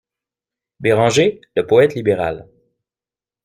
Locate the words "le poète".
1.55-1.93